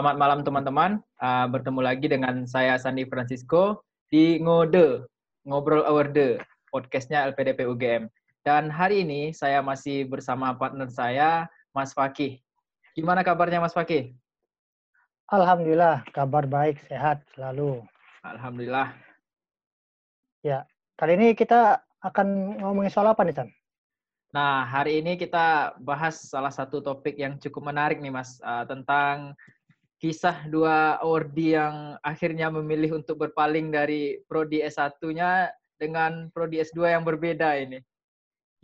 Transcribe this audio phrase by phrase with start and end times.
[0.00, 0.90] Selamat malam teman-teman.
[1.20, 5.04] Uh, bertemu lagi dengan saya Sandi Francisco di Ngode,
[5.44, 6.40] Ngobrol Award,
[6.72, 8.08] podcastnya LPDP UGM.
[8.40, 12.40] Dan hari ini saya masih bersama partner saya, Mas Fakih.
[12.96, 14.16] Gimana kabarnya Mas Fakih?
[15.28, 17.84] Alhamdulillah, kabar baik, sehat selalu.
[18.24, 18.96] Alhamdulillah.
[20.40, 20.64] Ya,
[20.96, 23.52] kali ini kita akan ngomongin soal apa nih, San?
[24.32, 29.36] Nah, hari ini kita bahas salah satu topik yang cukup menarik nih, Mas, uh, tentang
[30.00, 37.04] kisah dua awardi yang akhirnya memilih untuk berpaling dari prodi S1-nya dengan prodi S2 yang
[37.04, 37.84] berbeda ini.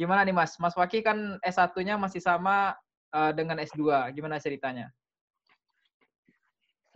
[0.01, 0.57] Gimana nih, Mas?
[0.57, 2.73] Mas Waki kan S1-nya masih sama
[3.13, 4.13] uh, dengan S2.
[4.17, 4.89] Gimana ceritanya?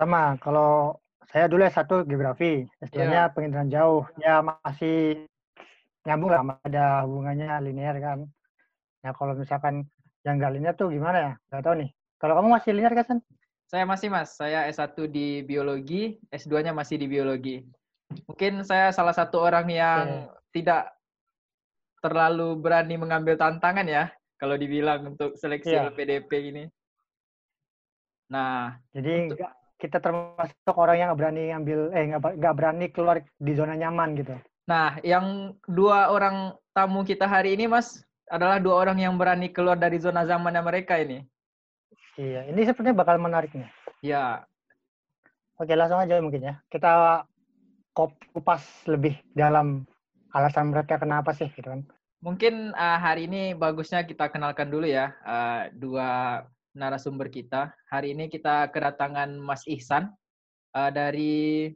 [0.00, 0.96] Sama, kalau
[1.28, 3.32] saya dulu S1 geografi, S2-nya yeah.
[3.32, 4.08] pengindahan jauh.
[4.16, 5.28] Ya masih
[6.08, 8.24] nyambung lah, ada hubungannya linear kan.
[9.04, 9.84] Nah, kalau misalkan
[10.24, 11.32] yang nggak linear tuh gimana ya?
[11.52, 11.90] Nggak tahu nih.
[12.20, 13.20] Kalau kamu masih linear kan,
[13.70, 14.34] Saya masih, Mas.
[14.34, 17.62] Saya S1 di biologi, S2-nya masih di biologi.
[18.26, 20.58] Mungkin saya salah satu orang yang okay.
[20.58, 20.90] tidak
[22.02, 24.10] terlalu berani mengambil tantangan ya,
[24.42, 25.86] kalau dibilang untuk seleksi yeah.
[25.86, 26.64] LPDP ini.
[28.34, 29.38] Nah, jadi untuk...
[29.78, 34.34] kita termasuk orang yang nggak berani ambil, eh nggak berani keluar di zona nyaman gitu.
[34.66, 39.78] Nah, yang dua orang tamu kita hari ini, Mas, adalah dua orang yang berani keluar
[39.78, 41.22] dari zona zamannya mereka ini.
[42.18, 43.70] Iya, ini sepertinya bakal menarik nih.
[44.02, 44.42] Ya.
[45.60, 46.54] Oke, langsung aja mungkin ya.
[46.72, 47.22] Kita
[48.32, 49.84] kupas lebih dalam
[50.32, 51.82] alasan mereka kenapa sih gitu kan.
[52.20, 56.42] Mungkin uh, hari ini bagusnya kita kenalkan dulu ya uh, dua
[56.76, 57.72] narasumber kita.
[57.90, 60.12] Hari ini kita kedatangan Mas Ihsan
[60.76, 61.72] uh, dari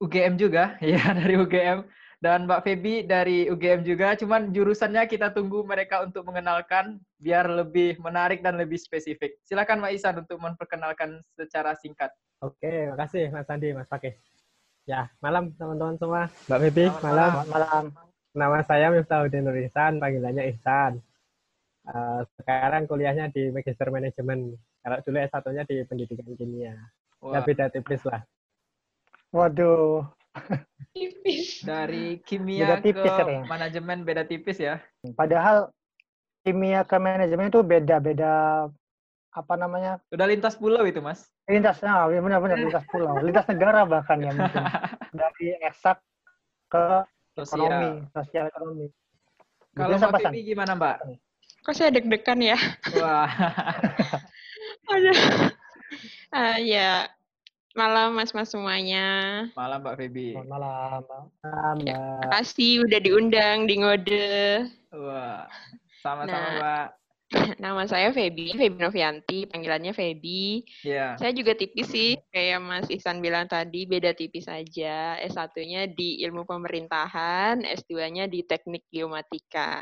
[0.00, 1.84] UGM juga, ya dari UGM
[2.20, 4.12] dan Mbak Feby dari UGM juga.
[4.12, 9.40] Cuman jurusannya kita tunggu mereka untuk mengenalkan biar lebih menarik dan lebih spesifik.
[9.48, 12.12] Silakan Mbak Isan untuk memperkenalkan secara singkat.
[12.44, 14.16] Oke, makasih Mas Sandi, Mas Fakih.
[14.84, 16.22] Ya, malam teman-teman semua.
[16.48, 17.30] Mbak Feby, malam.
[17.32, 17.48] Malam.
[17.48, 17.84] malam.
[18.30, 21.02] Nama saya Miftahudin Nur Ihsan, panggilannya Ihsan.
[21.88, 24.54] Uh, sekarang kuliahnya di Magister Manajemen.
[24.80, 26.76] Kalau dulu S1-nya di Pendidikan Kimia.
[27.20, 28.24] Ya beda tipis lah.
[29.34, 30.08] Waduh,
[30.96, 31.62] tipis.
[31.62, 33.42] Dari kimia beda tipis, ke ya.
[33.46, 34.82] manajemen beda tipis ya.
[35.14, 35.70] Padahal
[36.42, 38.66] kimia ke manajemen itu beda-beda
[39.30, 40.02] apa namanya?
[40.10, 41.30] Udah lintas pulau itu, Mas.
[41.46, 44.64] Lintas, nah, benar-benar lintas pulau, lintas negara bahkan ya mungkin.
[45.20, 45.98] Dari eksak
[46.70, 46.84] ke
[47.34, 47.66] sosial.
[47.66, 48.86] ekonomi, sosial ekonomi.
[49.74, 50.96] Kalau Mbak Pipi gimana, Mbak?
[51.60, 52.58] Kok saya deg-degan ya?
[52.98, 53.30] Wah.
[54.92, 55.18] Aduh.
[56.34, 57.10] Uh, ya,
[57.78, 59.06] Malam Mas-Mas semuanya.
[59.54, 60.34] Malam Mbak Feby.
[60.34, 61.06] Malam.
[61.06, 61.76] Malam.
[61.86, 64.34] Ya, Terima kasih udah diundang di ngode.
[64.90, 65.46] Wah,
[66.02, 66.86] sama-sama nah, Mbak.
[67.62, 70.66] Nama saya Feby, Feby Novianti, panggilannya Feby.
[70.82, 70.98] Iya.
[70.98, 71.10] Yeah.
[71.14, 75.14] Saya juga tipis sih, kayak Mas Ihsan bilang tadi, beda tipis saja.
[75.22, 79.78] S1-nya di ilmu pemerintahan, S2-nya di teknik geomatika.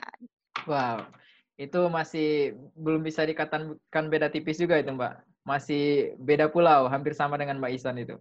[0.69, 1.09] Wow,
[1.56, 7.41] itu masih belum bisa dikatakan beda tipis juga itu Mbak masih beda pulau, hampir sama
[7.41, 8.20] dengan Mbak Isan itu.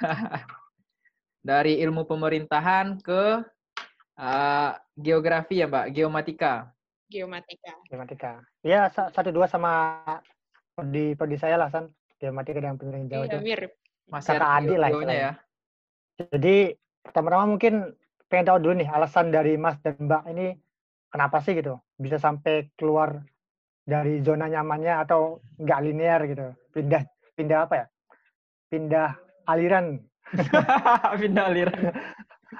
[1.48, 3.44] Dari ilmu pemerintahan ke
[4.16, 6.72] uh, geografi ya Mbak, geomatika.
[7.12, 7.72] Geomatika.
[7.84, 8.32] Geomatika.
[8.64, 10.00] Ya, satu dua sama
[10.88, 11.92] di di saya lah, San.
[12.16, 13.44] Geomatika dan pemerintahan jauh iya, itu.
[13.44, 13.72] mirip.
[14.08, 15.32] Masih Kakak adik lah ya.
[16.32, 16.72] Jadi,
[17.04, 17.92] pertama-tama mungkin
[18.32, 20.56] pengen tahu dulu nih alasan dari Mas dan Mbak ini
[21.12, 23.22] kenapa sih gitu bisa sampai keluar
[23.84, 26.46] dari zona nyamannya atau nggak linear gitu.
[26.72, 27.02] Pindah
[27.36, 27.86] pindah apa ya?
[28.72, 29.08] Pindah
[29.48, 30.00] aliran.
[31.20, 31.80] Pindah aliran.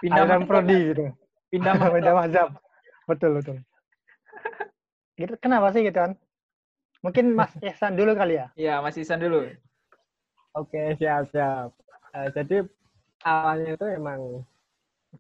[0.05, 1.05] Pindah aliran prodi gitu.
[1.49, 2.49] Pindah pindah mazhab
[3.09, 3.57] betul betul.
[5.15, 5.35] Gitu.
[5.39, 6.13] Kenapa sih gitu kan
[7.05, 8.47] mungkin Mas Ihsan dulu kali ya?
[8.57, 9.45] Iya Mas Ihsan dulu.
[10.57, 11.77] Oke siap siap.
[12.17, 12.65] Uh, jadi
[13.27, 14.21] awalnya itu emang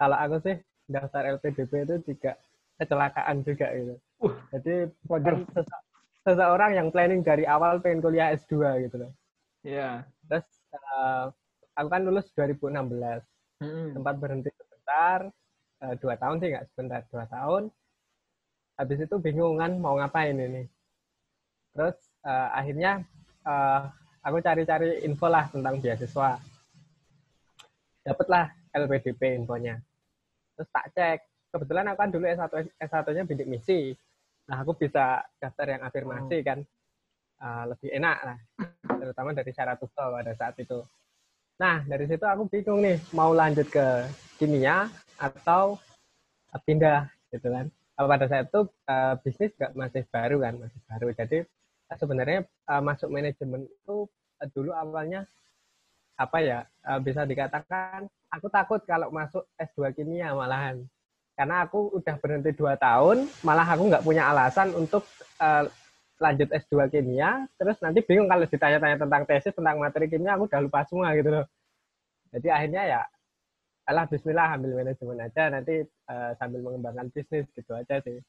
[0.00, 0.56] kalau aku sih
[0.88, 2.38] daftar LPDP itu juga
[2.80, 3.94] kecelakaan juga gitu.
[4.24, 5.44] Uh, jadi waduh
[6.24, 9.12] seseorang yang planning dari awal pengen kuliah S2 gitu loh.
[9.62, 9.76] Iya.
[9.76, 9.94] Yeah.
[10.26, 11.24] Terus uh,
[11.76, 13.20] aku kan lulus 2016.
[13.60, 13.88] Hmm.
[13.92, 15.28] Sempat berhenti sebentar,
[15.84, 17.62] uh, dua tahun sih nggak sebentar, dua tahun.
[18.74, 20.66] Habis itu bingung kan mau ngapain ini.
[21.76, 23.04] Terus uh, akhirnya
[23.46, 23.86] uh,
[24.24, 26.40] aku cari-cari info lah tentang beasiswa.
[28.04, 29.78] Dapatlah LPDP infonya.
[30.56, 31.18] Terus tak cek.
[31.54, 32.50] Kebetulan aku kan dulu S1
[32.82, 33.94] S1-nya bidik misi
[34.44, 36.44] Nah, aku bisa daftar yang afirmasi oh.
[36.44, 36.58] kan.
[37.34, 38.38] Uh, lebih enak lah.
[38.88, 40.80] Terutama dari syarat TOEFL pada saat itu.
[41.60, 44.06] Nah, dari situ aku bingung nih, mau lanjut ke
[44.38, 44.88] kimia
[45.18, 45.76] atau
[46.64, 47.66] pindah gitu kan.
[47.94, 51.08] Pada saat itu uh, bisnis juga masih baru kan, masih baru.
[51.14, 51.38] Jadi
[51.92, 54.08] sebenarnya uh, masuk manajemen itu
[54.40, 55.28] uh, dulu awalnya
[56.14, 60.86] apa ya uh, bisa dikatakan aku takut kalau masuk S2 kimia malahan
[61.34, 65.02] karena aku udah berhenti dua tahun malah aku nggak punya alasan untuk
[65.42, 65.66] uh,
[66.22, 70.60] lanjut S2 kimia terus nanti bingung kalau ditanya-tanya tentang tesis tentang materi kimia aku udah
[70.62, 71.46] lupa semua gitu loh
[72.30, 73.00] jadi akhirnya ya
[73.84, 78.22] alah Bismillah ambil manajemen aja nanti uh, sambil mengembangkan bisnis gitu aja sih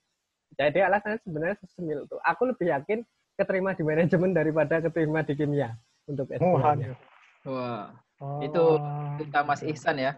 [0.58, 3.06] jadi alasannya sebenarnya sesemil tuh aku lebih yakin
[3.36, 5.76] keterima di manajemen daripada keterima di kimia
[6.08, 6.96] untuk S2 -nya.
[7.46, 7.94] Wah,
[8.24, 8.42] oh.
[8.42, 8.64] itu
[9.20, 10.18] cerita Mas Ihsan ya.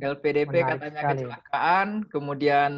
[0.00, 1.20] LPDP Menarik katanya sekali.
[1.22, 2.72] kecelakaan, kemudian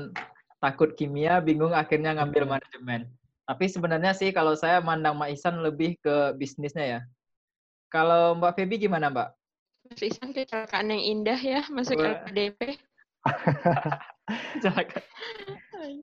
[0.62, 2.52] takut kimia, bingung akhirnya ngambil hmm.
[2.58, 3.00] manajemen.
[3.46, 7.00] Tapi sebenarnya sih kalau saya mandang Mbak Ihsan lebih ke bisnisnya ya.
[7.90, 9.28] Kalau Mbak Feby gimana Mbak?
[9.90, 12.22] Mas Ihsan kecelakaan yang indah ya masuk Wah.
[12.22, 12.78] LPDP.
[14.58, 15.04] kecelakaan.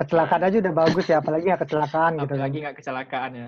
[0.04, 2.34] kecelakaan aja udah bagus ya, apalagi nggak kecelakaan gitu.
[2.36, 3.48] Apalagi nggak kecelakaan ya.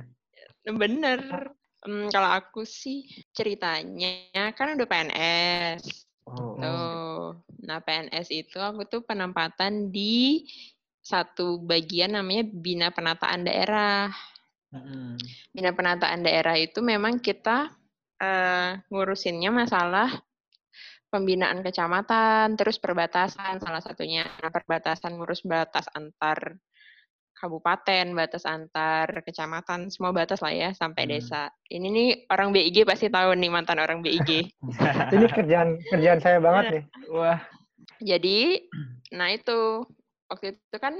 [0.63, 1.51] Bener.
[1.81, 5.81] Um, kalau aku sih ceritanya kan udah PNS.
[6.29, 6.55] Oh.
[6.61, 7.00] Tuh.
[7.65, 10.45] Nah, PNS itu aku tuh penempatan di
[11.01, 14.09] satu bagian namanya Bina Penataan Daerah.
[14.71, 15.17] Hmm.
[15.51, 17.73] Bina Penataan Daerah itu memang kita
[18.21, 20.07] uh, ngurusinnya masalah
[21.11, 24.23] pembinaan kecamatan, terus perbatasan salah satunya.
[24.39, 26.55] Nah, perbatasan ngurus batas antar
[27.41, 31.11] kabupaten, batas antar kecamatan, semua batas lah ya sampai hmm.
[31.17, 31.49] desa.
[31.65, 34.53] Ini nih orang BIG pasti tahu nih mantan orang BIG.
[35.17, 36.83] Ini kerjaan kerjaan saya banget nih.
[37.09, 37.41] Wah.
[38.01, 38.69] Jadi,
[39.17, 39.85] nah itu
[40.29, 40.93] waktu itu kan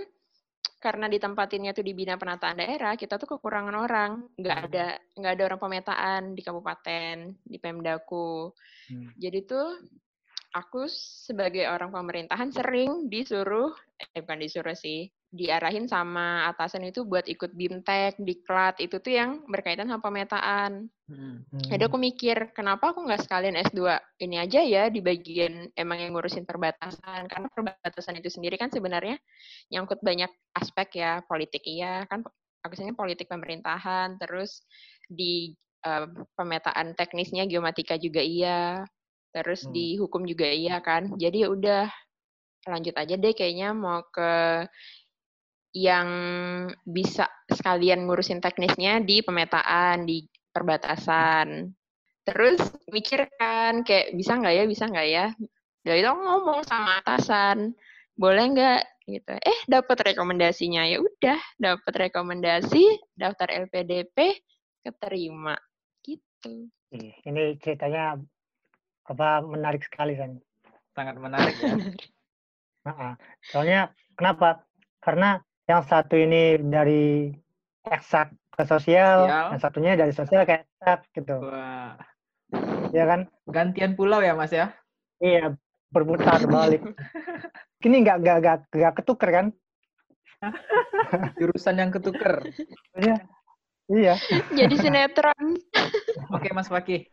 [0.82, 5.44] karena ditempatinnya tuh di bina penataan daerah, kita tuh kekurangan orang, nggak ada nggak ada
[5.46, 8.50] orang pemetaan di kabupaten, di Pemdaku.
[8.90, 9.14] Hmm.
[9.14, 9.78] Jadi tuh
[10.58, 13.70] aku sebagai orang pemerintahan sering disuruh,
[14.02, 19.40] eh bukan disuruh sih, diarahin sama atasan itu buat ikut bimtek, diklat, itu tuh yang
[19.48, 20.92] berkaitan sama pemetaan.
[21.08, 21.48] Hmm.
[21.72, 26.12] Jadi aku mikir, kenapa aku nggak sekalian S2 ini aja ya di bagian emang yang
[26.12, 27.32] ngurusin perbatasan.
[27.32, 29.16] Karena perbatasan itu sendiri kan sebenarnya
[29.72, 32.28] nyangkut banyak aspek ya, politik iya, kan
[32.68, 34.68] aku sini politik pemerintahan, terus
[35.08, 35.56] di
[35.88, 38.84] uh, pemetaan teknisnya geomatika juga iya,
[39.32, 39.72] terus hmm.
[39.72, 41.16] di hukum juga iya kan.
[41.16, 41.88] Jadi ya udah
[42.68, 44.62] lanjut aja deh kayaknya mau ke
[45.72, 46.08] yang
[46.84, 51.72] bisa sekalian ngurusin teknisnya di pemetaan, di perbatasan.
[52.28, 52.60] Terus
[52.92, 55.26] mikir kan, kayak bisa nggak ya, bisa nggak ya?
[55.82, 57.74] Dari itu ngomong sama atasan,
[58.14, 59.34] boleh nggak gitu.
[59.34, 64.38] Eh, dapat rekomendasinya ya udah, dapat rekomendasi, daftar LPDP,
[64.86, 65.58] keterima
[66.06, 66.70] gitu.
[67.26, 68.20] Ini ceritanya
[69.08, 70.38] apa menarik sekali kan?
[70.94, 71.74] Sangat menarik ya.
[72.86, 73.16] nah,
[73.50, 74.68] soalnya kenapa?
[75.02, 75.42] Karena
[75.72, 77.32] yang satu ini dari
[77.88, 79.48] eksak ke sosial, sosial.
[79.56, 81.40] yang satunya dari sosial ke eksak gitu.
[81.40, 81.96] Wah.
[82.92, 83.32] Ya kan?
[83.48, 84.76] Gantian pulau ya Mas ya?
[85.24, 85.56] Iya,
[85.96, 86.84] berputar balik.
[87.80, 89.48] Ini nggak nggak nggak nggak ketuker kan?
[91.40, 92.44] Jurusan yang ketuker.
[93.00, 93.16] Iya.
[93.92, 94.16] Iya.
[94.52, 95.56] Jadi sinetron.
[96.36, 97.08] Oke Mas Fakih.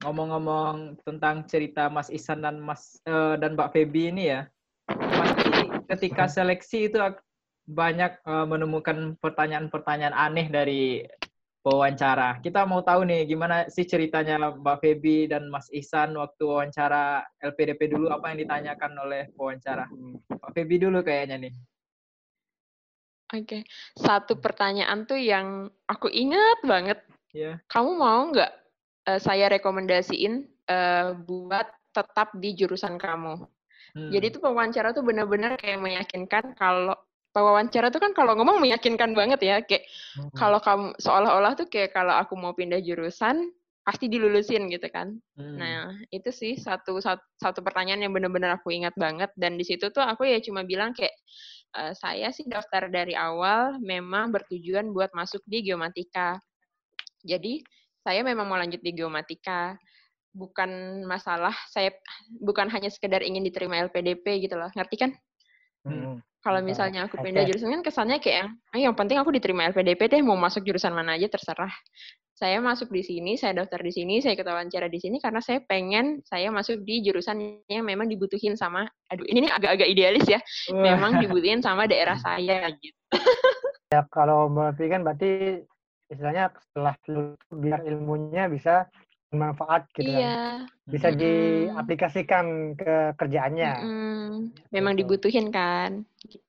[0.00, 4.48] Ngomong-ngomong tentang cerita Mas Isan dan Mas uh, dan Mbak Feby ini ya.
[4.88, 5.50] Pasti
[5.90, 6.96] ketika seleksi itu
[7.68, 11.04] banyak uh, menemukan pertanyaan-pertanyaan aneh dari
[11.60, 12.40] wawancara.
[12.40, 17.92] Kita mau tahu nih gimana sih ceritanya Mbak Feby dan Mas Ihsan waktu wawancara LPDP
[17.92, 19.86] dulu apa yang ditanyakan oleh wawancara.
[19.92, 21.54] Mbak Feby dulu kayaknya nih.
[23.30, 23.62] Oke, okay.
[23.94, 26.98] satu pertanyaan tuh yang aku ingat banget.
[27.30, 27.62] Yeah.
[27.70, 28.52] Kamu mau nggak
[29.06, 33.46] uh, saya rekomendasiin uh, buat tetap di jurusan kamu?
[33.94, 34.10] Hmm.
[34.10, 36.98] Jadi tuh wawancara tuh benar-benar kayak meyakinkan kalau
[37.38, 39.86] wawancara tuh kan kalau ngomong meyakinkan banget ya kayak
[40.18, 40.34] hmm.
[40.34, 45.16] kalau kamu seolah-olah tuh kayak kalau aku mau pindah jurusan pasti dilulusin gitu kan.
[45.34, 45.56] Hmm.
[45.56, 49.88] Nah, itu sih satu, satu satu pertanyaan yang benar-benar aku ingat banget dan di situ
[49.90, 51.16] tuh aku ya cuma bilang kayak
[51.74, 56.38] e, saya sih daftar dari awal memang bertujuan buat masuk di geomatika.
[57.24, 57.64] Jadi,
[58.04, 59.74] saya memang mau lanjut di geomatika.
[60.30, 61.90] Bukan masalah saya
[62.38, 64.70] bukan hanya sekedar ingin diterima LPDP gitu loh.
[64.76, 65.10] Ngerti kan?
[65.82, 66.22] Hmm.
[66.40, 67.52] Kalau misalnya aku pindah okay.
[67.52, 71.20] jurusan kan kesannya kayak, ah, yang penting aku diterima LPDP deh, mau masuk jurusan mana
[71.20, 71.68] aja terserah.
[72.32, 75.60] Saya masuk di sini, saya daftar di sini, saya ikut wawancara di sini karena saya
[75.60, 80.40] pengen saya masuk di jurusan yang memang dibutuhin sama, aduh ini nih agak-agak idealis ya,
[80.72, 82.96] memang dibutuhin sama daerah saya gitu.
[83.92, 85.60] ya kalau berarti kan berarti
[86.08, 86.96] istilahnya setelah
[87.52, 88.88] biar ilmunya bisa
[89.30, 90.20] bermanfaat gitu kan.
[90.20, 90.34] iya.
[90.34, 90.90] kan.
[90.90, 93.72] Bisa mm diaplikasikan ke kerjaannya.
[93.78, 94.30] Mm -hmm.
[94.74, 95.00] Memang gitu.
[95.06, 96.02] dibutuhin kan.
[96.26, 96.42] Gitu.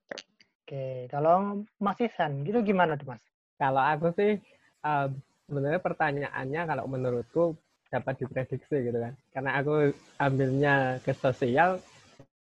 [0.65, 3.21] Oke, kalau Mas Isan, gitu gimana tuh Mas?
[3.59, 4.39] Kalau aku sih
[4.87, 5.11] uh,
[5.45, 7.43] sebenarnya pertanyaannya kalau menurutku
[7.91, 9.13] dapat diprediksi gitu kan.
[9.35, 11.83] Karena aku ambilnya ke sosial,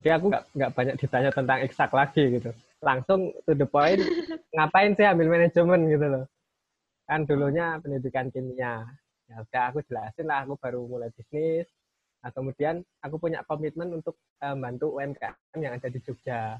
[0.01, 2.49] jadi aku nggak nggak banyak ditanya tentang eksak lagi gitu.
[2.81, 4.01] Langsung to the point,
[4.57, 6.25] ngapain sih ambil manajemen gitu loh.
[7.05, 8.89] Kan dulunya pendidikan kimia.
[9.25, 11.65] Ya udah aku jelasin lah, aku baru mulai bisnis.
[12.21, 16.57] Nah, kemudian aku punya komitmen untuk uh, bantu UMKM yang ada di Jogja.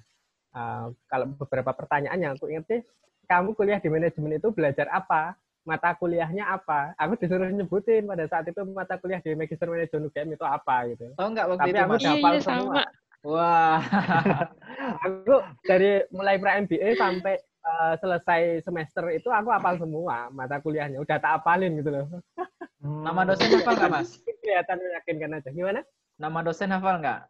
[0.54, 2.82] Uh, kalau beberapa pertanyaan yang aku ingat sih,
[3.26, 5.34] kamu kuliah di manajemen itu belajar apa?
[5.66, 6.94] Mata kuliahnya apa?
[7.02, 11.10] Aku disuruh nyebutin pada saat itu mata kuliah di Magister Manajemen UGM itu apa gitu.
[11.18, 12.02] Oh enggak waktu Tapi itu aku Mas.
[12.02, 12.62] Iya, hafal iya, semua.
[12.62, 12.84] sama.
[13.26, 13.80] Wah.
[15.10, 21.02] aku dari mulai pra MBA sampai uh, selesai semester itu aku hafal semua mata kuliahnya.
[21.02, 22.06] Udah tak hafalin gitu loh.
[22.86, 24.10] Nama dosen hafal nggak Mas?
[24.46, 25.50] kelihatan meyakinkan aja.
[25.50, 25.82] Gimana?
[26.22, 27.22] Nama dosen hafal nggak?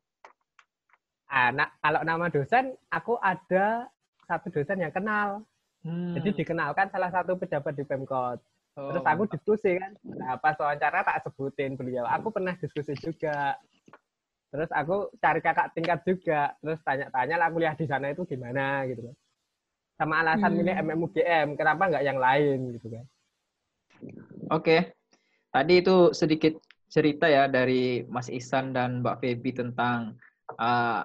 [1.25, 1.49] ah
[1.81, 3.89] kalau nama dosen aku ada
[4.29, 5.41] satu dosen yang kenal.
[5.85, 6.17] Hmm.
[6.17, 8.41] jadi dikenalkan salah satu pejabat di Pemkot.
[8.73, 9.93] Oh, terus aku diskusi kan.
[10.01, 12.09] Nah pas wawancara tak sebutin beliau.
[12.09, 13.53] Aku pernah diskusi juga.
[14.49, 16.57] Terus aku cari kakak tingkat juga.
[16.57, 19.15] Terus tanya-tanya lah kuliah di sana itu gimana gitu loh
[19.95, 20.57] sama alasan Hmm.
[20.59, 23.05] milih MMUGM kenapa nggak yang lain gitu kan
[24.51, 24.93] Oke.
[25.49, 26.59] Tadi itu sedikit
[26.91, 30.19] cerita ya dari Mas Ihsan dan Mbak Feby tentang
[30.59, 31.01] uh,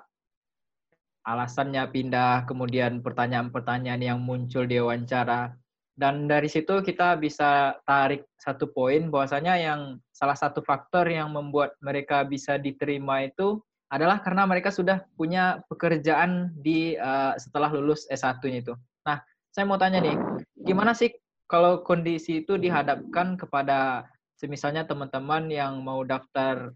[1.22, 5.54] alasannya pindah, kemudian pertanyaan-pertanyaan yang muncul di wawancara.
[5.94, 9.80] Dan dari situ kita bisa tarik satu poin bahwasanya yang
[10.10, 16.54] salah satu faktor yang membuat mereka bisa diterima itu adalah karena mereka sudah punya pekerjaan
[16.54, 18.74] di uh, setelah lulus S1-nya itu.
[19.02, 19.18] Nah,
[19.50, 20.14] saya mau tanya nih,
[20.62, 21.10] gimana sih
[21.50, 24.06] kalau kondisi itu dihadapkan kepada
[24.38, 26.70] semisalnya teman-teman yang mau daftar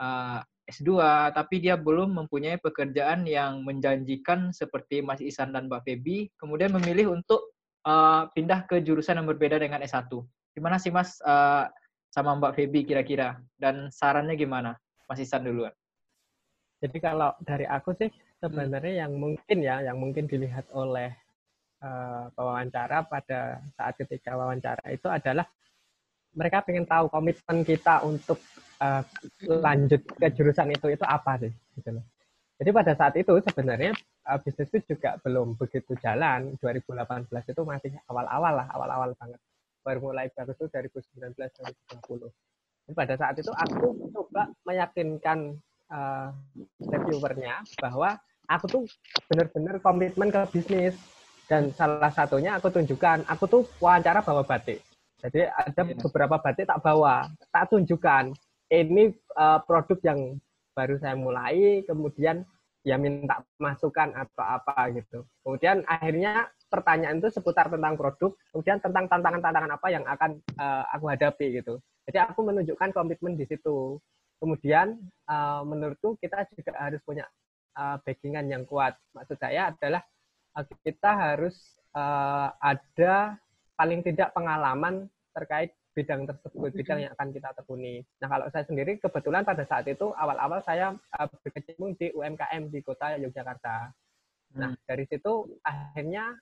[0.00, 0.96] uh, S2
[1.36, 7.12] tapi dia belum mempunyai pekerjaan yang menjanjikan seperti Mas Isan dan Mbak Feby kemudian memilih
[7.12, 7.52] untuk
[7.84, 10.08] uh, pindah ke jurusan yang berbeda dengan S1.
[10.56, 11.68] Gimana sih Mas uh,
[12.08, 14.72] sama Mbak Feby kira-kira dan sarannya gimana?
[15.04, 15.76] Mas Isan duluan.
[16.84, 21.08] Jadi kalau dari aku sih sebenarnya yang mungkin ya, yang mungkin dilihat oleh
[21.80, 25.48] uh, pewawancara pada saat ketika wawancara itu adalah
[26.36, 28.36] mereka ingin tahu komitmen kita untuk
[28.84, 29.00] uh,
[29.48, 32.04] lanjut ke jurusan itu itu apa sih, gitu loh.
[32.60, 33.96] Jadi pada saat itu sebenarnya
[34.28, 36.52] uh, bisnisku juga belum begitu jalan.
[36.60, 39.40] 2018 itu masih awal-awal lah, awal-awal banget.
[39.80, 42.28] Baru mulai bagus itu 2019 2020.
[42.84, 45.56] Jadi pada saat itu aku coba meyakinkan
[45.94, 46.28] uh,
[46.82, 48.18] reviewernya bahwa
[48.50, 48.82] aku tuh
[49.30, 50.98] benar-benar komitmen ke bisnis.
[51.44, 54.80] Dan salah satunya aku tunjukkan aku tuh wawancara bawa batik.
[55.20, 56.00] Jadi ada Iya.
[56.00, 58.32] beberapa batik tak bawa tak tunjukkan.
[58.72, 60.40] Ini uh, produk yang
[60.72, 62.48] baru saya mulai kemudian
[62.84, 65.28] ya minta masukan atau apa gitu.
[65.44, 71.12] Kemudian akhirnya pertanyaan itu seputar tentang produk kemudian tentang tantangan-tantangan apa yang akan uh, aku
[71.12, 71.76] hadapi gitu.
[72.08, 74.00] Jadi aku menunjukkan komitmen di situ
[74.38, 74.98] kemudian
[75.30, 77.24] uh, menurutku kita juga harus punya
[77.78, 78.94] uh, backingan yang kuat.
[79.14, 80.02] Maksud saya adalah
[80.56, 81.56] uh, kita harus
[81.94, 83.38] uh, ada
[83.74, 88.02] paling tidak pengalaman terkait bidang tersebut, bidang yang akan kita tekuni.
[88.18, 92.82] Nah, kalau saya sendiri kebetulan pada saat itu awal-awal saya uh, berkecimpung di UMKM di
[92.82, 93.94] kota Yogyakarta.
[94.58, 96.34] Nah, dari situ akhirnya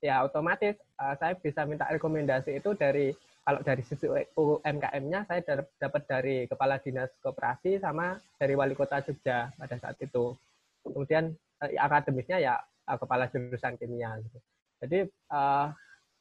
[0.00, 3.12] ya otomatis uh, saya bisa minta rekomendasi itu dari
[3.46, 9.54] kalau dari sisi UMKM-nya saya dapat dari kepala dinas koperasi sama dari wali kota Jogja
[9.54, 10.34] pada saat itu.
[10.82, 11.30] Kemudian
[11.62, 14.18] eh, akademisnya ya eh, kepala jurusan kimia.
[14.18, 14.38] Gitu.
[14.82, 15.66] Jadi eh,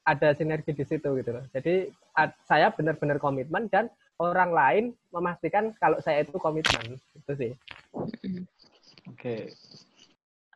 [0.06, 1.42] ada sinergi di situ gitu loh.
[1.50, 3.90] Jadi ad- saya benar-benar komitmen dan
[4.22, 7.02] orang lain memastikan kalau saya itu komitmen.
[7.18, 7.52] Itu sih.
[9.10, 9.50] Oke.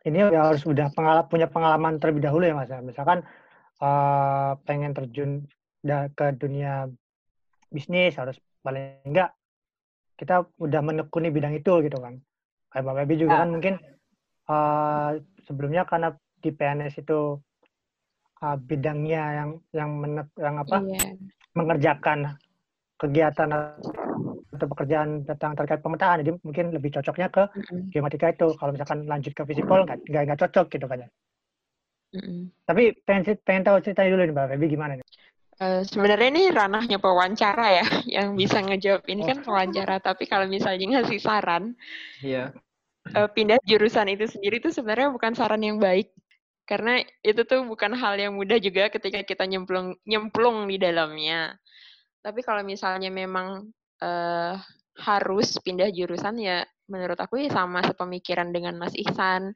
[0.00, 2.78] ini ya harus udah pengal punya pengalaman terlebih dahulu ya mas ya.
[2.78, 3.26] Misalkan
[3.82, 5.50] eh, pengen terjun
[5.84, 6.86] ke dunia
[7.70, 9.32] bisnis harus paling enggak
[10.20, 12.20] kita udah menekuni bidang itu gitu kan.
[12.70, 13.40] Kayak Mbak Baby juga Ya.
[13.42, 13.74] kan mungkin
[14.50, 15.10] eh,
[15.48, 16.08] sebelumnya karena
[16.44, 17.40] di PNS itu
[18.44, 21.08] eh, bidangnya yang yang menek, yang apa Iya.
[21.56, 22.18] mengerjakan
[23.00, 23.48] kegiatan
[24.54, 27.88] atau pekerjaan tentang terkait pemetaan jadi mungkin lebih cocoknya ke Mm-mm.
[27.94, 31.08] geomatika itu kalau misalkan lanjut ke fisikal nggak nggak nggak cocok gitu kan
[32.12, 32.50] Mm-mm.
[32.68, 35.06] tapi pengen pengen tahu ceritanya dulu nih mbak Feby gimana nih
[35.60, 37.84] Eh, sebenarnya ini ranahnya pewawancara ya,
[38.16, 40.00] yang bisa ngejawab ini kan pewawancara.
[40.00, 41.76] Tapi kalau misalnya ngasih saran,
[42.24, 42.56] Iya.
[43.12, 46.16] eh, pindah jurusan itu sendiri itu sebenarnya bukan saran yang baik.
[46.64, 51.52] Karena itu tuh bukan hal yang mudah juga ketika kita nyemplung nyemplung di dalamnya.
[52.24, 53.68] Tapi kalau misalnya memang
[54.00, 54.54] eh,
[54.96, 59.52] harus pindah jurusan ya menurut aku ya sama sepemikiran dengan Mas Ihsan.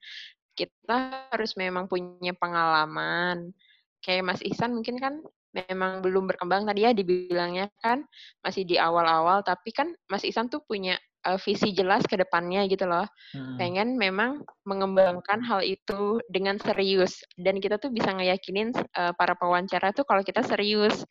[0.52, 3.56] Kita harus memang punya pengalaman.
[4.04, 8.02] Kayak Mas Ihsan mungkin kan memang belum berkembang tadi ya dibilangnya kan
[8.42, 12.84] masih di awal-awal tapi kan Mas Isan tuh punya uh, visi jelas ke depannya gitu
[12.84, 13.08] loh.
[13.32, 13.56] Hmm.
[13.56, 19.90] Pengen memang mengembangkan hal itu dengan serius dan kita tuh bisa ngeyakinin uh, para pewawancara
[19.96, 21.02] tuh kalau kita serius.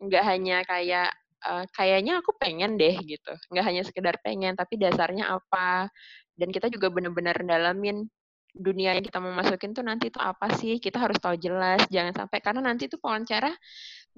[0.00, 1.12] Nggak hanya kayak
[1.44, 3.36] uh, kayaknya aku pengen deh gitu.
[3.52, 5.92] Nggak hanya sekedar pengen tapi dasarnya apa.
[6.34, 8.08] Dan kita juga benar-benar dalamin
[8.56, 10.78] dunia yang kita mau masukin tuh nanti tuh apa sih?
[10.82, 13.50] Kita harus tahu jelas jangan sampai karena nanti tuh wawancara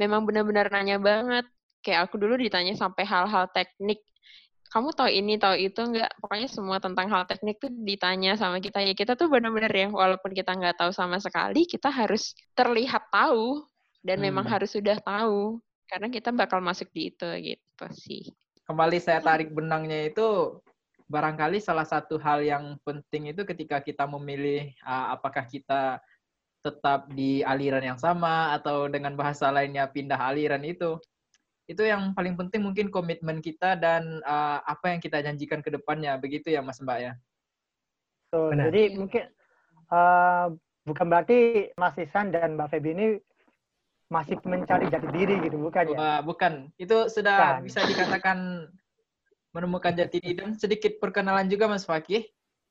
[0.01, 1.45] memang benar-benar nanya banget.
[1.83, 4.01] Kayak aku dulu ditanya sampai hal-hal teknik
[4.73, 8.81] kamu tahu ini tahu itu enggak pokoknya semua tentang hal teknik tuh ditanya sama kita.
[8.81, 13.69] Ya kita tuh benar-benar ya walaupun kita nggak tahu sama sekali kita harus terlihat tahu
[14.01, 14.33] dan hmm.
[14.33, 15.61] memang harus sudah tahu
[15.93, 18.25] karena kita bakal masuk di itu gitu sih.
[18.65, 20.57] Kembali saya tarik benangnya itu
[21.12, 26.00] barangkali salah satu hal yang penting itu ketika kita memilih uh, apakah kita
[26.64, 30.97] tetap di aliran yang sama atau dengan bahasa lainnya pindah aliran itu
[31.69, 36.16] itu yang paling penting mungkin komitmen kita dan uh, apa yang kita janjikan ke depannya
[36.16, 37.12] begitu ya Mas Mbak ya.
[38.33, 39.28] So, jadi mungkin
[39.92, 40.57] uh,
[40.88, 43.07] bukan berarti Mas Isan dan Mbak Febi ini
[44.12, 45.97] masih mencari jati diri gitu bukan ya?
[45.97, 46.52] Uh, bukan.
[46.76, 47.64] Itu sudah bukan.
[47.64, 48.38] bisa dikatakan
[49.52, 52.25] menemukan jati diri dan sedikit perkenalan juga Mas Fakih.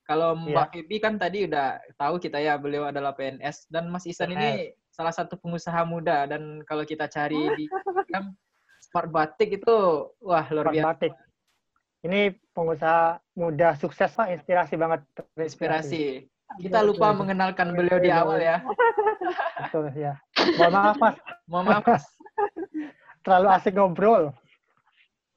[0.06, 0.66] Kalau iya.
[0.66, 4.74] Mbak Febi kan tadi udah tahu kita ya beliau adalah PNS dan Mas Isan ini
[4.92, 7.66] salah satu pengusaha muda dan kalau kita cari di
[8.12, 8.34] kan
[8.82, 9.78] Smart Batik itu
[10.20, 10.88] wah luar biasa.
[10.90, 11.14] Batik.
[12.02, 15.06] Ini pengusaha muda sukses Pak, inspirasi banget.
[15.38, 16.26] Inspirasi.
[16.60, 18.60] Kita lupa mengenalkan beliau di awal ya.
[19.70, 20.18] Betul ya.
[20.60, 21.16] Mohon maaf Mas.
[21.50, 22.06] Mohon maaf Mas.
[23.24, 24.34] Terlalu asik ngobrol.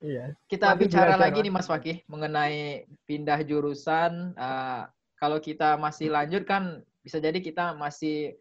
[0.05, 0.37] Iya.
[0.53, 4.37] Kita bicara lagi nih Mas Fakih mengenai pindah jurusan.
[4.37, 4.85] Uh,
[5.17, 8.37] kalau kita masih lanjut kan bisa jadi kita masih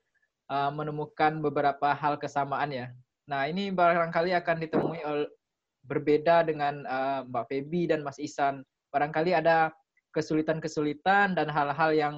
[0.51, 2.91] uh, menemukan beberapa hal kesamaan ya.
[3.31, 4.99] Nah ini barangkali akan ditemui
[5.87, 8.67] berbeda dengan uh, Mbak Feby dan Mas Isan.
[8.91, 9.71] Barangkali ada
[10.11, 12.15] kesulitan-kesulitan dan hal-hal yang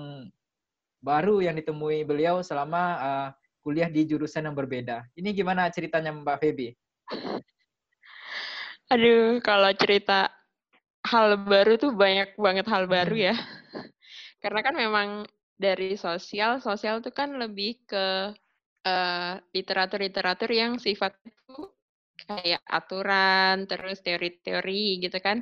[1.06, 3.28] baru yang ditemui beliau selama uh,
[3.62, 5.06] kuliah di jurusan yang berbeda.
[5.14, 6.74] Ini gimana ceritanya Mbak Feby?
[8.94, 10.30] Aduh, kalau cerita
[11.06, 13.26] hal baru tuh banyak banget hal baru hmm.
[13.34, 13.36] ya.
[14.44, 15.10] Karena kan memang
[15.58, 18.30] dari sosial, sosial tuh kan lebih ke
[18.86, 21.74] uh, literatur-literatur yang sifatnya tuh
[22.30, 25.42] kayak aturan, terus teori-teori gitu kan.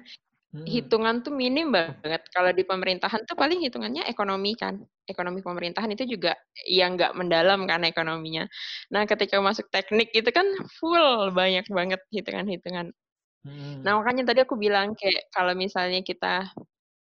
[0.53, 0.63] Hmm.
[0.63, 2.23] Hitungan tuh minim banget.
[2.32, 4.79] Kalau di pemerintahan tuh paling hitungannya ekonomi kan.
[5.03, 6.32] Ekonomi pemerintahan itu juga
[6.63, 8.47] yang nggak mendalam kan ekonominya.
[8.88, 10.47] Nah, ketika masuk teknik itu kan
[10.79, 12.95] full banyak banget hitungan-hitungan
[13.43, 13.84] Hmm.
[13.84, 16.47] Nah, makanya tadi aku bilang kayak kalau misalnya kita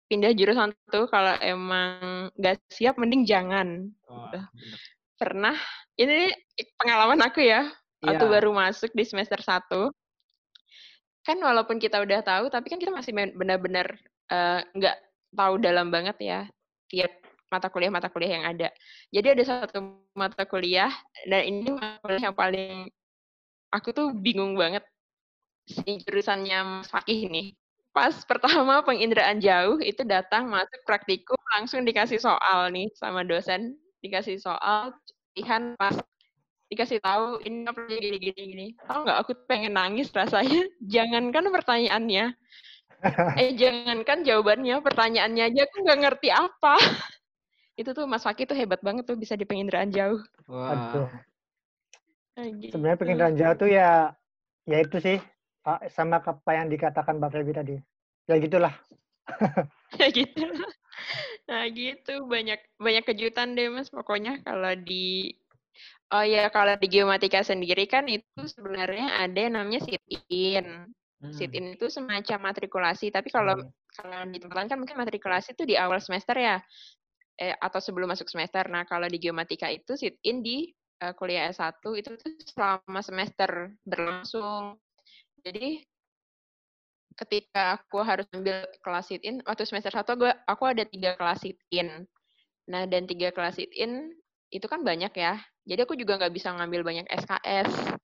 [0.07, 3.87] pindah jurusan tuh kalau emang nggak siap mending jangan.
[4.07, 4.39] Oh, gitu.
[5.19, 5.55] Pernah
[5.99, 6.31] ini
[6.79, 7.71] pengalaman aku ya,
[8.03, 8.33] waktu yeah.
[8.39, 9.67] baru masuk di semester 1.
[11.23, 13.99] Kan walaupun kita udah tahu tapi kan kita masih benar-benar
[14.31, 14.95] uh, nggak
[15.35, 16.39] tahu dalam banget ya
[16.87, 17.11] tiap
[17.51, 18.69] mata kuliah-mata kuliah yang ada.
[19.11, 20.91] Jadi ada satu mata kuliah
[21.27, 22.73] dan ini mata kuliah yang paling
[23.71, 24.83] aku tuh bingung banget
[25.67, 27.47] si jurusannya Mas Fakih nih.
[27.91, 34.39] Pas pertama penginderaan jauh itu datang masuk praktikum langsung dikasih soal nih sama dosen, dikasih
[34.39, 34.95] soal
[35.35, 35.93] pilihan pas
[36.67, 38.67] dikasih tahu ini apa gini gini gini.
[38.87, 40.63] Tahu nggak aku pengen nangis rasanya.
[40.93, 42.25] Jangankan pertanyaannya.
[43.37, 46.75] eh jangankan jawabannya, pertanyaannya aja aku nggak ngerti apa.
[47.79, 50.17] itu tuh Mas Fakih tuh hebat banget tuh bisa di penginderaan jauh.
[50.49, 51.05] Wow.
[52.37, 52.73] Gitu.
[52.73, 54.17] Sebenarnya penginderaan jauh tuh ya
[54.65, 55.17] ya itu sih
[55.91, 57.75] sama apa yang dikatakan Mbak Febi tadi.
[58.27, 58.73] Ya gitulah.
[59.99, 60.47] ya gitu.
[61.47, 65.35] Nah gitu banyak banyak kejutan deh mas pokoknya kalau di
[66.11, 70.87] oh ya kalau di geomatika sendiri kan itu sebenarnya ada yang namanya sit in.
[71.17, 71.33] Hmm.
[71.33, 73.71] Sit in itu semacam matrikulasi tapi kalau hmm.
[73.95, 76.57] kalau di tempat lain kan mungkin matrikulasi itu di awal semester ya
[77.39, 78.67] eh, atau sebelum masuk semester.
[78.71, 80.71] Nah kalau di geomatika itu sit in di
[81.03, 84.77] uh, kuliah S1 itu tuh selama semester berlangsung
[85.45, 85.81] jadi
[87.17, 91.41] ketika aku harus ambil kelas sit in waktu semester satu gue aku ada tiga kelas
[91.41, 92.05] sit in.
[92.69, 94.13] Nah dan tiga kelas sit in
[94.53, 95.41] itu kan banyak ya.
[95.67, 97.97] Jadi aku juga nggak bisa ngambil banyak SKS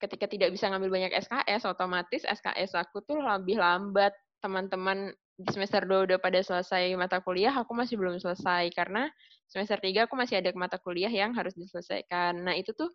[0.00, 4.12] ketika tidak bisa ngambil banyak SKS otomatis SKS aku tuh lebih lambat.
[4.40, 8.68] Teman-teman di semester 2 udah pada selesai mata kuliah aku masih belum selesai.
[8.76, 9.08] Karena
[9.48, 12.44] semester 3 aku masih ada mata kuliah yang harus diselesaikan.
[12.44, 12.92] Nah itu tuh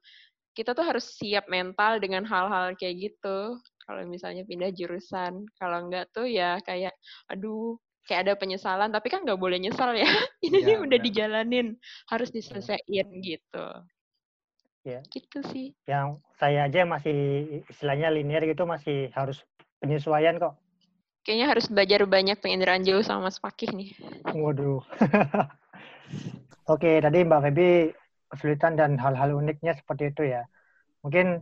[0.56, 5.46] kita tuh harus siap mental dengan hal-hal kayak gitu kalau misalnya pindah jurusan.
[5.56, 6.94] Kalau enggak tuh ya kayak,
[7.30, 7.78] aduh,
[8.10, 8.90] kayak ada penyesalan.
[8.90, 10.10] Tapi kan nggak boleh nyesal ya.
[10.46, 11.78] Ini ya, udah dijalanin,
[12.10, 13.66] harus diselesaikan gitu.
[14.86, 15.02] Ya.
[15.10, 15.74] Gitu sih.
[15.90, 17.18] Yang saya aja masih
[17.70, 19.42] istilahnya linear gitu masih harus
[19.82, 20.58] penyesuaian kok.
[21.26, 23.98] Kayaknya harus belajar banyak penginderaan jauh sama Mas Fakih nih.
[24.30, 24.86] Waduh.
[26.74, 27.70] Oke, tadi Mbak Feby
[28.30, 30.46] kesulitan dan hal-hal uniknya seperti itu ya.
[31.02, 31.42] Mungkin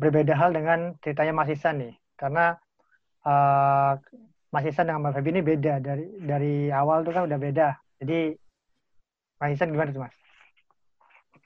[0.00, 2.56] berbeda hal dengan ceritanya Mas Isan nih, karena
[3.28, 4.00] uh,
[4.48, 7.76] Mas Isan dengan Mbak Feby ini beda dari dari awal tuh kan udah beda.
[8.00, 8.32] Jadi
[9.36, 10.16] Mas Isan gimana tuh Mas?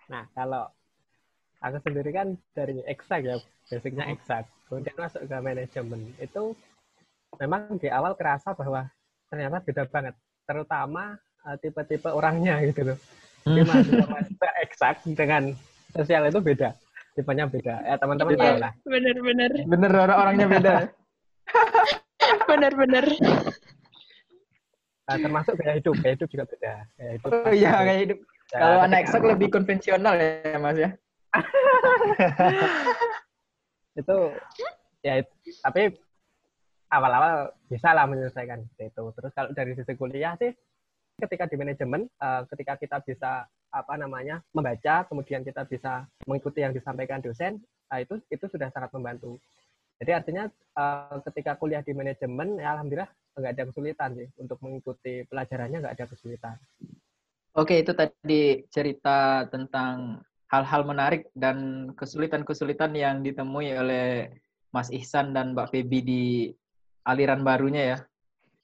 [0.06, 0.70] Nah kalau
[1.58, 4.46] aku sendiri kan dari eksak ya, basicnya eksak.
[4.70, 6.54] Kemudian masuk ke manajemen itu
[7.42, 8.86] memang di awal kerasa bahwa
[9.26, 10.14] ternyata beda banget,
[10.46, 12.98] terutama uh, tipe-tipe orangnya gitu loh.
[13.44, 15.52] Jadi mahasiswa eksak dengan
[15.92, 16.72] sosial itu beda,
[17.14, 17.74] tipenya beda.
[17.86, 18.72] Ya teman-teman tahu lah.
[18.82, 19.50] Bener-bener.
[19.64, 20.74] Bener orang-orangnya beda.
[22.50, 23.06] Bener-bener.
[25.04, 26.74] Nah, termasuk gaya hidup, gaya hidup juga beda.
[26.96, 28.18] Gaya hidup oh iya, gaya hidup.
[28.52, 30.90] Ya, Kalau anak eksak lebih konvensional ya, Mas ya.
[33.94, 34.16] itu
[35.06, 35.22] ya
[35.62, 35.94] tapi
[36.90, 39.04] awal-awal bisa lah menyelesaikan itu.
[39.18, 40.54] Terus kalau dari sisi kuliah sih,
[41.18, 46.70] ketika di manajemen, uh, ketika kita bisa apa namanya membaca, kemudian kita bisa mengikuti yang
[46.70, 47.58] disampaikan dosen,
[47.90, 49.42] uh, itu itu sudah sangat membantu.
[49.98, 50.44] Jadi artinya
[50.78, 55.94] uh, ketika kuliah di manajemen, ya alhamdulillah nggak ada kesulitan sih untuk mengikuti pelajarannya nggak
[55.98, 56.56] ada kesulitan.
[57.54, 64.30] Oke, itu tadi cerita tentang hal-hal menarik dan kesulitan-kesulitan yang ditemui oleh
[64.74, 66.24] Mas Ihsan dan Mbak Febi di
[67.06, 67.98] aliran barunya ya.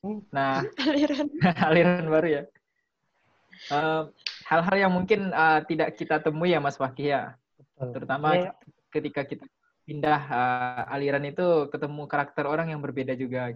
[0.03, 0.23] Hmm.
[0.35, 1.27] Nah, aliran
[1.71, 2.43] aliran baru ya.
[4.49, 7.23] Hal-hal uh, yang mungkin uh, tidak kita temui ya Mas Fakih ya.
[7.77, 8.53] Terutama ya.
[8.93, 9.45] ketika kita
[9.85, 13.51] pindah uh, aliran itu ketemu karakter orang yang berbeda juga.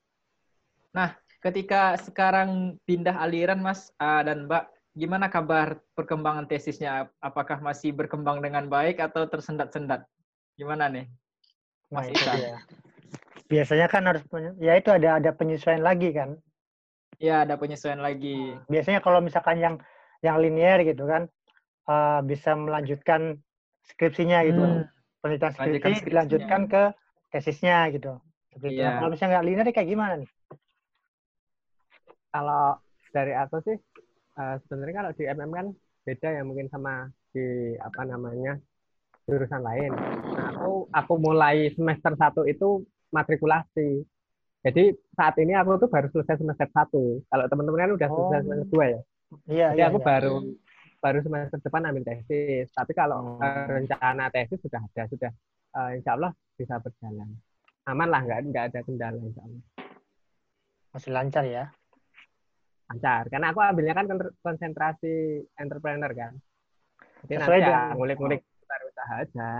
[0.92, 4.64] Nah, ketika sekarang pindah aliran Mas uh, dan Mbak,
[4.98, 7.08] gimana kabar perkembangan tesisnya?
[7.22, 10.04] Apakah masih berkembang dengan baik atau tersendat-sendat?
[10.58, 11.06] Gimana nih?
[11.92, 12.58] Mas Isa?
[13.48, 14.22] biasanya kan harus
[14.58, 16.40] ya itu ada ada penyesuaian lagi kan
[17.20, 19.74] ya ada penyesuaian lagi biasanya kalau misalkan yang
[20.24, 21.28] yang linear gitu kan
[21.86, 23.36] uh, bisa melanjutkan
[23.84, 24.88] skripsinya gitu hmm.
[25.20, 26.82] penelitian skripsi, dilanjutkan ke
[27.28, 28.16] tesisnya gitu
[28.56, 28.96] seperti yeah.
[28.98, 30.30] kalau misalnya nggak linear kayak gimana nih
[32.32, 32.80] kalau
[33.12, 33.76] dari aku sih
[34.40, 35.66] uh, sebenarnya kalau di MM kan
[36.04, 38.60] beda ya mungkin sama di apa namanya
[39.24, 39.92] jurusan lain.
[40.36, 44.04] Nah, aku aku mulai semester satu itu matrikulasi.
[44.64, 47.20] Jadi saat ini aku tuh baru selesai semester satu.
[47.28, 48.42] Kalau teman-teman kan udah selesai oh.
[48.44, 49.00] semester dua ya.
[49.48, 49.74] Iya.
[49.74, 50.06] Jadi iya, aku iya.
[50.06, 50.34] baru
[51.04, 52.68] baru semester depan ambil tesis.
[52.72, 53.66] Tapi kalau oh.
[53.68, 55.32] rencana tesis sudah ada, sudah
[55.76, 57.28] uh, insya Allah bisa berjalan.
[57.84, 59.64] Aman lah, nggak nggak ada kendala insya Allah.
[60.96, 61.64] Masih lancar ya?
[62.88, 63.28] Lancar.
[63.28, 64.06] Karena aku ambilnya kan
[64.40, 66.32] konsentrasi entrepreneur kan.
[67.24, 69.50] Jadi Sesuai nanti ya ngulik-ngulik usaha aja.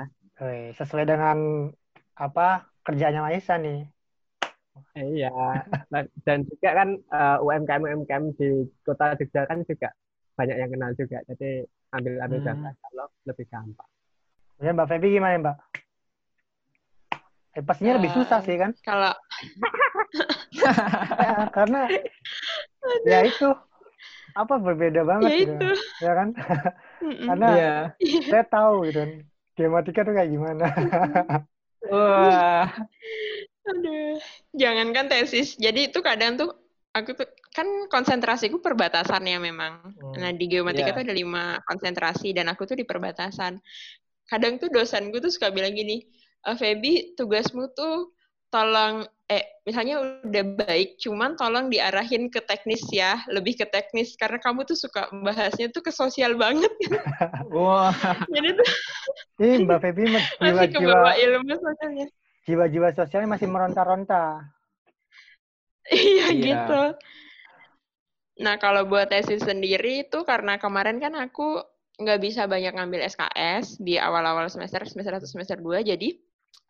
[0.77, 1.69] Sesuai dengan
[2.15, 3.89] apa kerjanya Maisa nih.
[4.95, 5.31] Iya,
[6.27, 9.95] dan juga kan uh, UMKM UMKM di kota Jogja kan juga
[10.35, 11.63] banyak yang kenal juga, jadi
[11.95, 12.49] ambil ambil hmm.
[12.51, 13.91] data kalau lebih gampang.
[14.59, 15.57] Ya Mbak Febi gimana Mbak?
[17.55, 18.75] Eh, pastinya uh, lebih susah sih kan?
[18.83, 19.15] Kalau
[21.23, 21.87] ya, karena
[23.07, 23.51] ya itu
[24.35, 25.71] apa berbeda banget ya gitu,
[26.03, 26.29] ya kan?
[26.99, 27.83] karena yeah.
[28.27, 29.23] saya tahu gitu,
[29.55, 30.67] matematika tuh kayak gimana.
[31.91, 32.67] Wah.
[33.65, 34.21] Aduh,
[34.53, 35.57] jangankan tesis.
[35.57, 36.53] Jadi itu kadang tuh
[36.95, 39.73] aku tuh kan konsentrasiku perbatasannya memang.
[39.83, 40.15] Hmm.
[40.21, 40.97] Nah di geomatika yeah.
[40.97, 43.59] tuh ada lima konsentrasi dan aku tuh di perbatasan.
[44.31, 46.01] Kadang tuh dosenku tuh suka bilang gini,
[46.41, 48.17] e, Feby tugasmu tuh
[48.49, 54.37] tolong eh misalnya udah baik, cuman tolong diarahin ke teknis ya, lebih ke teknis karena
[54.41, 56.71] kamu tuh suka bahasnya tuh ke sosial banget.
[57.55, 57.93] Wah.
[58.29, 58.69] Jadi tuh
[59.45, 60.03] ini Mbak Feby
[60.41, 62.09] masih kebawa ilmu sosialnya.
[62.45, 64.45] Jiwa-jiwa sosialnya masih meronta-ronta.
[65.93, 66.83] iya gitu.
[68.41, 71.63] Nah kalau buat tesis sendiri itu karena kemarin kan aku
[71.95, 76.09] nggak bisa banyak ngambil SKS di awal-awal semester, semester 1, semester 2, jadi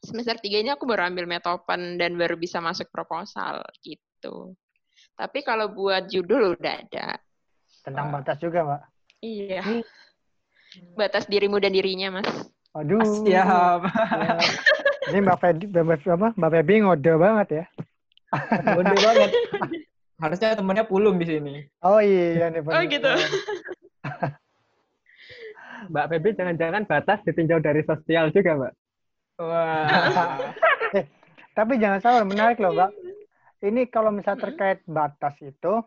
[0.05, 4.53] semester 3 ini aku baru ambil metopen dan baru bisa masuk proposal gitu.
[5.17, 7.17] Tapi kalau buat judul udah ada.
[7.81, 8.83] Tentang batas juga, Mbak?
[9.25, 9.63] Iya.
[10.99, 12.29] Batas dirimu dan dirinya, Mas.
[12.75, 13.25] Aduh.
[13.25, 13.81] Siap.
[13.89, 14.37] Ya.
[15.05, 17.65] Ini Mbak Feby, Mbak, apa, Mbak Feby ngode banget ya.
[18.65, 19.31] ngode banget.
[20.23, 21.55] Harusnya temennya pulung di sini.
[21.85, 22.65] Oh iya nih.
[22.65, 23.11] Oh gitu.
[25.93, 28.73] Mbak Feby jangan-jangan batas ditinjau dari sosial juga, Mbak?
[29.45, 29.85] Wah.
[30.97, 31.05] eh,
[31.53, 32.91] tapi jangan salah, menarik loh, Mbak.
[33.65, 35.85] Ini kalau misal terkait batas itu,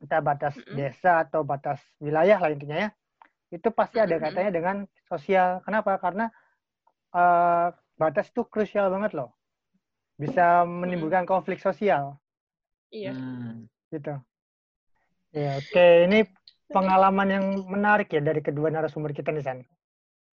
[0.00, 2.90] kita batas desa atau batas wilayah lah intinya ya.
[3.50, 4.22] itu pasti ada Mm-mm.
[4.22, 4.76] kaitannya dengan
[5.10, 5.58] sosial.
[5.66, 5.98] Kenapa?
[5.98, 6.30] Karena
[7.10, 7.68] eh,
[8.00, 9.36] batas itu krusial banget loh.
[10.16, 12.16] Bisa menimbulkan konflik sosial
[12.88, 13.12] Iya.
[13.12, 13.68] Hmm.
[13.92, 14.16] gitu.
[15.36, 15.86] Ya, oke.
[16.08, 16.26] Ini
[16.72, 19.60] pengalaman yang menarik ya dari kedua narasumber kita nih, San.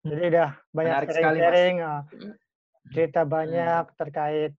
[0.07, 1.51] Jadi udah banyak Menarik sekali, Mas.
[1.51, 2.33] sharing-sharing, eh, Mm.
[2.95, 4.51] cerita banyak terkait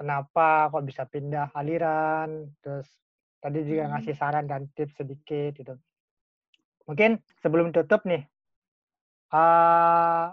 [0.00, 2.88] kenapa kok bisa pindah aliran, terus
[3.44, 3.92] tadi juga Hmm.
[3.94, 5.74] ngasih saran dan tips sedikit gitu.
[6.88, 8.24] Mungkin sebelum tutup nih,
[9.30, 10.26] eh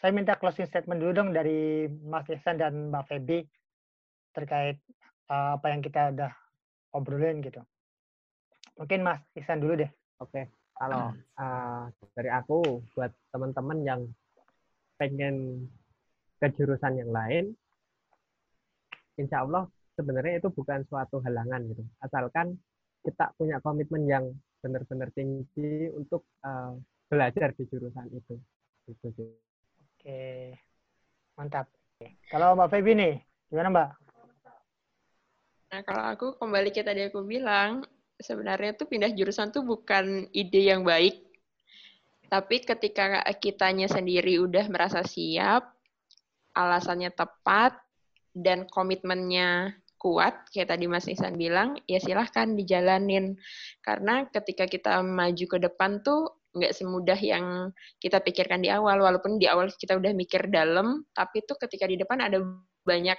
[0.00, 3.38] saya minta closing statement dulu dong dari Mas Ihsan dan Mbak Feby
[4.36, 4.76] terkait
[5.32, 6.32] eh, apa yang kita udah
[6.92, 7.60] obrolin gitu.
[8.76, 9.90] Mungkin Mas Ihsan dulu deh.
[10.20, 14.00] Oke, kalau uh, dari aku buat teman-teman yang
[14.96, 15.68] pengen
[16.40, 17.52] ke jurusan yang lain,
[19.16, 21.84] insya Allah sebenarnya itu bukan suatu halangan gitu.
[22.00, 22.60] Asalkan
[23.00, 24.24] kita punya komitmen yang
[24.60, 26.76] benar-benar tinggi untuk uh,
[27.08, 28.36] belajar di jurusan itu.
[28.88, 29.45] Gitu sih.
[30.06, 30.54] Oke,
[31.34, 31.66] mantap.
[32.30, 33.14] Kalau Mbak Feby nih,
[33.50, 33.90] gimana Mbak?
[35.66, 37.82] Nah, kalau aku kembali ke tadi aku bilang,
[38.14, 41.26] sebenarnya tuh pindah jurusan tuh bukan ide yang baik.
[42.30, 45.74] Tapi ketika kitanya sendiri udah merasa siap,
[46.54, 47.74] alasannya tepat,
[48.30, 53.34] dan komitmennya kuat, kayak tadi Mas Ihsan bilang, ya silahkan dijalanin.
[53.82, 59.04] Karena ketika kita maju ke depan tuh nggak semudah yang kita pikirkan di awal.
[59.04, 62.40] Walaupun di awal kita udah mikir dalam, tapi tuh ketika di depan ada
[62.82, 63.18] banyak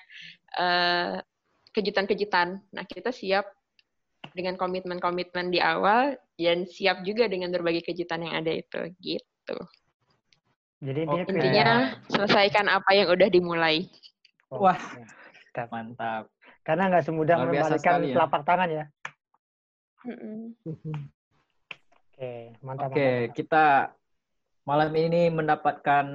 [0.57, 1.21] eh,
[1.71, 2.57] kejutan-kejutan.
[2.73, 3.45] Nah, kita siap
[4.33, 9.57] dengan komitmen-komitmen di awal dan siap juga dengan berbagai kejutan yang ada itu gitu.
[10.77, 13.89] Jadi Intinya selesaikan apa yang udah dimulai.
[14.53, 14.77] Oh, Wah.
[14.77, 15.05] ya.
[15.73, 16.29] Mantap.
[16.61, 18.15] Karena nggak semudah Luar mengembalikan sekali ya.
[18.21, 18.85] telapak tangan ya.
[22.17, 22.89] Oke, mantap.
[22.89, 23.35] Oke, mantap.
[23.37, 23.65] kita
[24.65, 26.05] malam ini mendapatkan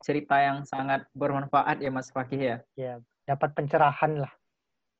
[0.00, 2.56] cerita yang sangat bermanfaat ya Mas Fakih ya.
[2.80, 2.94] Ya,
[3.28, 4.32] dapat pencerahan lah.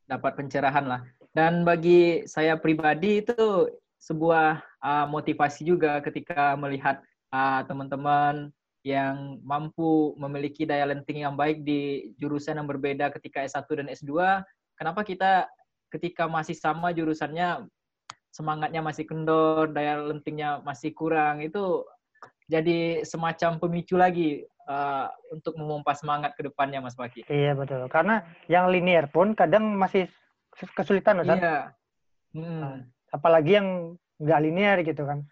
[0.05, 1.01] Dapat pencerahan lah.
[1.33, 3.73] Dan bagi saya pribadi itu
[4.05, 7.01] sebuah uh, motivasi juga ketika melihat
[7.33, 8.53] uh, teman-teman
[8.85, 14.45] yang mampu memiliki daya lenting yang baik di jurusan yang berbeda ketika S1 dan S2.
[14.77, 15.49] Kenapa kita
[15.89, 17.65] ketika masih sama jurusannya
[18.35, 21.87] semangatnya masih kendor, daya lentingnya masih kurang itu
[22.51, 27.23] jadi semacam pemicu lagi uh, untuk memompa semangat ke depannya Mas Fakih.
[27.31, 27.87] Iya betul.
[27.87, 30.11] Karena yang linear pun kadang masih
[30.75, 31.39] kesulitan, Ustaz.
[31.39, 31.59] Iya.
[32.35, 32.91] Hmm.
[33.15, 33.69] Apalagi yang
[34.19, 35.23] nggak linear gitu kan.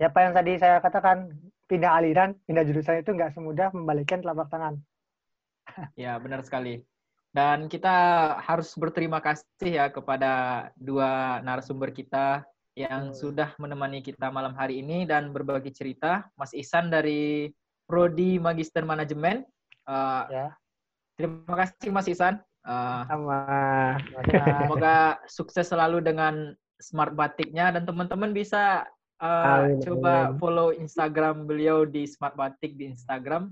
[0.00, 1.30] Ya apa yang tadi saya katakan,
[1.70, 4.80] pindah aliran, pindah jurusan itu nggak semudah membalikkan telapak tangan.
[5.94, 6.82] Ya, benar sekali.
[7.32, 7.96] Dan kita
[8.44, 12.44] harus berterima kasih ya kepada dua narasumber kita
[12.76, 16.28] yang sudah menemani kita malam hari ini dan berbagi cerita.
[16.36, 17.48] Mas Ihsan dari
[17.88, 19.44] Prodi Magister Manajemen.
[19.88, 20.46] Uh, Ya.
[21.16, 22.36] terima kasih Mas Ihsan.
[22.62, 23.40] Uh, Sama.
[23.98, 28.84] Masa- semoga sukses selalu dengan Smart Batiknya dan teman-teman bisa
[29.20, 30.38] uh, Amin, coba amin.
[30.38, 33.50] follow Instagram beliau di Smart Batik di Instagram.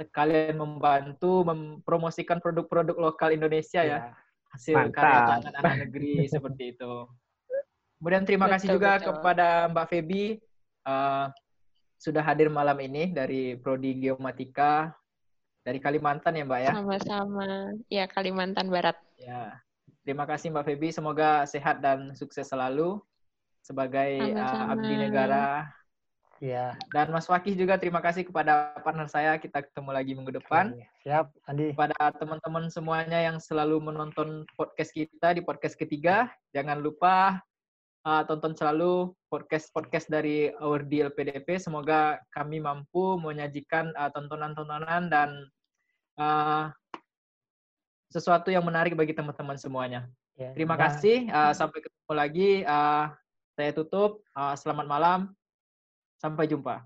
[0.00, 4.00] Sekalian membantu mempromosikan produk-produk lokal Indonesia ya.
[4.08, 4.16] ya.
[4.50, 4.98] hasil Mantap.
[4.98, 6.92] karya tangan anak negeri seperti itu.
[8.00, 9.06] Kemudian terima kasih Betul, juga betul.
[9.12, 10.24] kepada Mbak Feby
[10.88, 11.24] eh,
[12.00, 14.96] sudah hadir malam ini dari Prodi Geomatika
[15.60, 16.72] dari Kalimantan ya Mbak ya.
[16.72, 17.48] Sama-sama.
[17.92, 18.96] Ya, Kalimantan Barat.
[19.20, 19.60] Ya.
[20.00, 22.98] Terima kasih Mbak Feby, semoga sehat dan sukses selalu
[23.60, 24.72] sebagai eh, Sama-sama.
[24.72, 25.46] abdi negara.
[26.40, 26.72] Iya.
[26.88, 29.36] Dan Mas Fakih juga terima kasih kepada partner saya.
[29.36, 30.72] Kita ketemu lagi minggu depan.
[31.04, 31.76] Siap, Andi.
[31.76, 36.32] kepada teman-teman semuanya yang selalu menonton podcast kita di podcast ketiga.
[36.56, 37.44] Jangan lupa
[38.08, 41.60] uh, tonton selalu podcast-podcast dari Our Deal PDP.
[41.60, 45.44] Semoga kami mampu menyajikan uh, tontonan-tontonan dan
[46.16, 46.72] uh,
[48.08, 50.08] sesuatu yang menarik bagi teman-teman semuanya.
[50.40, 51.28] Ya, Terima dan- kasih.
[51.28, 52.50] uh, sampai ketemu lagi.
[52.64, 53.12] Uh,
[53.60, 54.24] saya tutup.
[54.32, 55.20] Uh, selamat malam.
[56.20, 56.84] Sampai jumpa.